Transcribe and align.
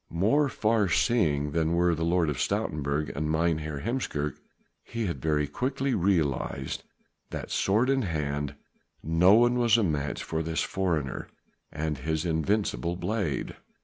More 0.09 0.49
far 0.49 0.89
seeing 0.89 1.51
than 1.51 1.75
were 1.75 1.93
the 1.93 2.03
Lord 2.03 2.31
of 2.31 2.37
Stoutenburg 2.37 3.15
and 3.15 3.29
Mynheer 3.29 3.81
Heemskerk, 3.81 4.33
he 4.83 5.05
had 5.05 5.21
very 5.21 5.47
quickly 5.47 5.93
realized 5.93 6.81
that 7.29 7.51
sword 7.51 7.87
in 7.87 8.01
hand 8.01 8.55
no 9.03 9.35
one 9.35 9.59
was 9.59 9.77
a 9.77 9.83
match 9.83 10.23
for 10.23 10.41
this 10.41 10.63
foreigner 10.63 11.27
and 11.71 11.99
his 11.99 12.25
invincible 12.25 12.95
blade. 12.95 13.57